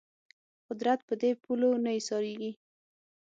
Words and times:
قدرت 0.67 0.99
په 1.07 1.13
دې 1.21 1.31
پولو 1.41 1.69
نه 1.83 1.91
ایسارېږي 1.97 2.51